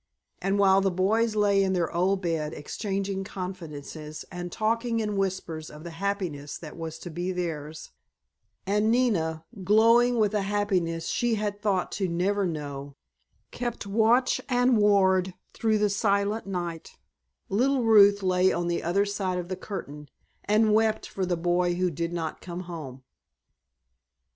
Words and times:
And 0.41 0.57
while 0.57 0.81
the 0.81 0.89
boys 0.89 1.35
lay 1.35 1.63
in 1.63 1.73
their 1.73 1.93
old 1.93 2.23
bed 2.23 2.55
exchanging 2.55 3.23
confidences 3.23 4.25
and 4.31 4.51
talking 4.51 4.99
in 4.99 5.15
whispers 5.15 5.69
of 5.69 5.83
the 5.83 5.91
happiness 5.91 6.57
that 6.57 6.75
was 6.75 6.97
to 6.97 7.11
be 7.11 7.31
theirs, 7.31 7.91
and 8.65 8.89
Nina, 8.89 9.45
glowing 9.63 10.17
with 10.17 10.33
a 10.33 10.41
happiness 10.41 11.07
she 11.07 11.35
had 11.35 11.61
thought 11.61 11.91
to 11.91 12.07
never 12.07 12.47
know, 12.47 12.95
kept 13.51 13.85
watch 13.85 14.41
and 14.49 14.75
ward 14.79 15.35
through 15.53 15.77
the 15.77 15.87
silent 15.91 16.47
night, 16.47 16.97
little 17.47 17.83
Ruth 17.83 18.23
lay 18.23 18.51
at 18.51 18.67
the 18.67 18.81
other 18.81 19.05
side 19.05 19.37
of 19.37 19.49
the 19.49 19.55
curtain 19.55 20.09
and 20.45 20.73
wept 20.73 21.05
for 21.07 21.27
the 21.27 21.37
boy 21.37 21.75
who 21.75 21.91
did 21.91 22.11
not 22.11 22.41
come 22.41 22.61
home. 22.61 23.03